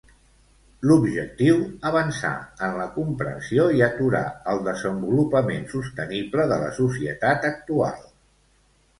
[0.91, 1.57] L'objectiu,
[1.89, 2.31] avançar
[2.67, 4.21] en la comprensió i aturar
[4.53, 8.01] el desenvolupament sostenible de la societat actual.